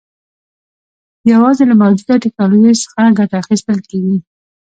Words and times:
یوازې 1.31 1.63
له 1.69 1.75
موجوده 1.81 2.15
ټکنالوژۍ 2.25 2.75
څخه 2.83 3.15
ګټه 3.19 3.35
اخیستل 3.43 3.77
کېږي. 3.89 4.17